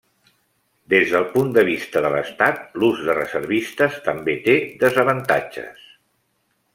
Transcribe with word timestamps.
Des 0.93 1.11
del 1.15 1.25
punt 1.33 1.51
de 1.57 1.63
vista 1.67 2.01
de 2.05 2.11
l'Estat, 2.15 2.63
l'ús 2.83 3.03
de 3.09 3.17
reservistes 3.19 3.99
també 4.09 4.39
té 4.49 4.57
desavantatges. 4.85 5.85